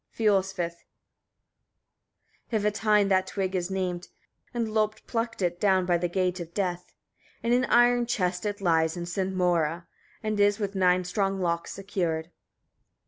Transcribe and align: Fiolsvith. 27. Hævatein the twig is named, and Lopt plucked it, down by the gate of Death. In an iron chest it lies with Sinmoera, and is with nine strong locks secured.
Fiolsvith. 0.11 0.77
27. 2.49 2.49
Hævatein 2.53 3.09
the 3.09 3.21
twig 3.23 3.53
is 3.55 3.69
named, 3.69 4.07
and 4.51 4.67
Lopt 4.67 5.05
plucked 5.05 5.43
it, 5.43 5.59
down 5.59 5.85
by 5.85 5.95
the 5.99 6.09
gate 6.09 6.39
of 6.39 6.55
Death. 6.55 6.91
In 7.43 7.53
an 7.53 7.65
iron 7.65 8.07
chest 8.07 8.43
it 8.47 8.61
lies 8.61 8.95
with 8.95 9.07
Sinmoera, 9.07 9.85
and 10.23 10.39
is 10.39 10.57
with 10.57 10.73
nine 10.73 11.03
strong 11.03 11.39
locks 11.39 11.73
secured. 11.73 12.31